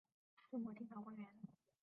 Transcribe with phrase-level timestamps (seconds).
[0.49, 1.27] 中国清朝官员。